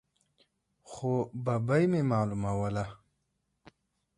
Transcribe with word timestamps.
خو 0.91 1.11
ببۍ 1.43 1.83
مې 1.91 2.01
معلوموله. 2.11 2.85